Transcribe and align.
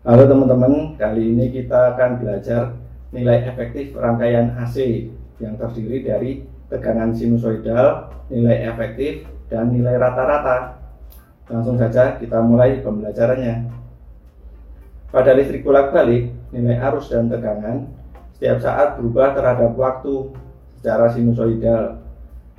Halo 0.00 0.24
teman-teman, 0.24 0.96
kali 0.96 1.36
ini 1.36 1.52
kita 1.52 1.92
akan 1.92 2.24
belajar 2.24 2.72
nilai 3.12 3.44
efektif 3.44 3.92
rangkaian 3.92 4.48
AC 4.56 5.12
yang 5.36 5.60
terdiri 5.60 6.00
dari 6.00 6.30
tegangan 6.72 7.12
sinusoidal, 7.12 8.08
nilai 8.32 8.64
efektif, 8.64 9.28
dan 9.52 9.68
nilai 9.68 10.00
rata-rata. 10.00 10.80
Langsung 11.52 11.76
saja 11.76 12.16
kita 12.16 12.40
mulai 12.40 12.80
pembelajarannya. 12.80 13.68
Pada 15.12 15.36
listrik 15.36 15.68
bolak-balik, 15.68 16.32
nilai 16.48 16.80
arus 16.80 17.12
dan 17.12 17.28
tegangan 17.28 17.84
setiap 18.32 18.56
saat 18.56 18.96
berubah 18.96 19.36
terhadap 19.36 19.76
waktu 19.76 20.32
secara 20.80 21.12
sinusoidal. 21.12 22.00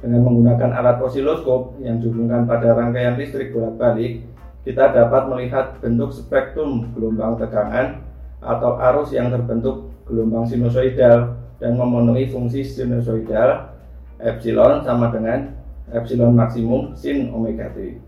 Dengan 0.00 0.24
menggunakan 0.24 0.72
alat 0.72 1.04
osiloskop 1.04 1.84
yang 1.84 2.00
dihubungkan 2.00 2.48
pada 2.48 2.72
rangkaian 2.72 3.20
listrik 3.20 3.52
bolak-balik, 3.52 4.24
kita 4.66 4.90
dapat 4.90 5.30
melihat 5.30 5.78
bentuk 5.78 6.10
spektrum 6.10 6.90
gelombang 6.90 7.38
tegangan 7.38 8.02
atau 8.42 8.74
arus 8.90 9.14
yang 9.14 9.30
terbentuk 9.30 9.94
gelombang 10.10 10.42
sinusoidal 10.42 11.38
dan 11.62 11.78
memenuhi 11.78 12.26
fungsi 12.26 12.66
sinusoidal 12.66 13.70
epsilon 14.18 14.82
sama 14.82 15.14
dengan 15.14 15.54
epsilon 15.94 16.34
maksimum 16.34 16.98
sin 16.98 17.30
omega 17.30 17.70
t. 17.70 18.02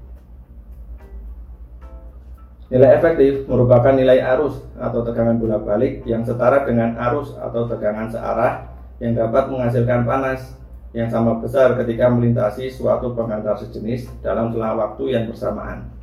Nilai 2.75 2.91
efektif 3.01 3.47
merupakan 3.47 3.95
nilai 3.95 4.19
arus 4.35 4.59
atau 4.77 5.07
tegangan 5.07 5.39
bolak-balik 5.39 6.03
yang 6.11 6.27
setara 6.27 6.67
dengan 6.67 6.99
arus 6.99 7.39
atau 7.39 7.71
tegangan 7.71 8.11
searah 8.11 8.67
yang 8.99 9.15
dapat 9.15 9.47
menghasilkan 9.47 10.03
panas 10.03 10.59
yang 10.91 11.07
sama 11.07 11.39
besar 11.39 11.79
ketika 11.79 12.11
melintasi 12.11 12.67
suatu 12.67 13.15
pengantar 13.15 13.57
sejenis 13.63 14.11
dalam 14.21 14.51
selang 14.51 14.75
waktu 14.75 15.15
yang 15.15 15.31
bersamaan. 15.31 15.98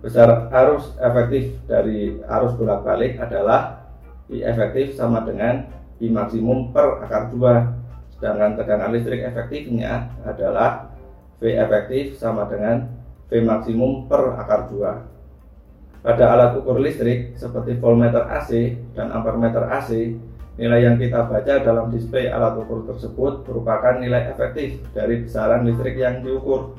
Besar 0.00 0.48
arus 0.48 0.96
efektif 0.96 1.60
dari 1.68 2.16
arus 2.24 2.56
bolak-balik 2.56 3.20
adalah 3.20 3.84
I 4.32 4.40
efektif 4.48 4.96
sama 4.96 5.20
dengan 5.28 5.68
I 6.00 6.08
maksimum 6.08 6.72
per 6.72 7.04
akar 7.04 7.28
2 7.28 8.16
sedangkan 8.16 8.56
tegangan 8.56 8.96
listrik 8.96 9.20
efektifnya 9.28 10.08
adalah 10.24 10.96
V 11.36 11.52
efektif 11.52 12.16
sama 12.16 12.48
dengan 12.48 12.88
V 13.28 13.44
maksimum 13.44 14.08
per 14.08 14.40
akar 14.40 14.72
2 14.72 16.00
pada 16.00 16.24
alat 16.32 16.56
ukur 16.56 16.80
listrik 16.80 17.36
seperti 17.36 17.76
voltmeter 17.76 18.24
AC 18.24 18.80
dan 18.96 19.12
ampermeter 19.12 19.68
AC 19.68 20.16
nilai 20.56 20.80
yang 20.80 20.96
kita 20.96 21.28
baca 21.28 21.60
dalam 21.60 21.92
display 21.92 22.32
alat 22.32 22.56
ukur 22.56 22.88
tersebut 22.88 23.44
merupakan 23.44 24.00
nilai 24.00 24.32
efektif 24.32 24.80
dari 24.96 25.28
besaran 25.28 25.68
listrik 25.68 26.00
yang 26.00 26.24
diukur 26.24 26.72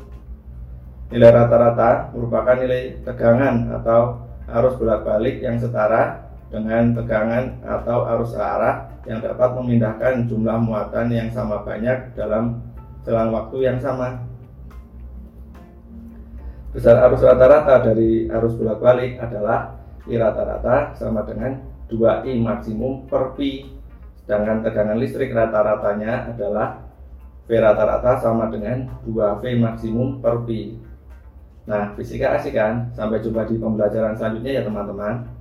Nilai 1.12 1.28
rata-rata 1.28 2.16
merupakan 2.16 2.56
nilai 2.56 3.04
tegangan 3.04 3.68
atau 3.76 4.24
arus 4.48 4.80
bolak-balik 4.80 5.44
yang 5.44 5.60
setara 5.60 6.24
dengan 6.48 6.96
tegangan 6.96 7.60
atau 7.68 8.08
arus 8.16 8.32
arah 8.40 8.88
yang 9.04 9.20
dapat 9.20 9.60
memindahkan 9.60 10.32
jumlah 10.32 10.56
muatan 10.64 11.12
yang 11.12 11.28
sama 11.36 11.68
banyak 11.68 12.16
dalam 12.16 12.64
selang 13.04 13.36
waktu 13.36 13.58
yang 13.60 13.76
sama. 13.84 14.24
Besar 16.72 17.04
arus 17.12 17.20
rata-rata 17.20 17.92
dari 17.92 18.32
arus 18.32 18.56
bolak-balik 18.56 19.20
adalah 19.20 19.76
I 20.08 20.16
rata-rata 20.16 20.96
sama 20.96 21.28
dengan 21.28 21.60
2I 21.92 22.40
maksimum 22.40 23.12
per 23.12 23.36
Pi. 23.36 23.68
Sedangkan 24.24 24.64
tegangan 24.64 24.96
listrik 24.96 25.36
rata-ratanya 25.36 26.32
adalah 26.32 26.88
V 27.44 27.50
rata-rata 27.60 28.24
sama 28.24 28.48
dengan 28.48 28.88
2V 29.04 29.44
maksimum 29.60 30.24
per 30.24 30.48
Pi. 30.48 30.91
Nah, 31.70 31.94
fisika 31.94 32.34
asik 32.38 32.58
kan? 32.58 32.90
Sampai 32.98 33.22
jumpa 33.22 33.46
di 33.46 33.58
pembelajaran 33.62 34.18
selanjutnya 34.18 34.52
ya 34.60 34.64
teman-teman. 34.66 35.41